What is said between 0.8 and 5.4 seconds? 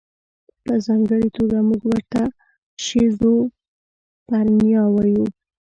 ځانګړې توګه موږ ورته شیزوفرنیا وایو.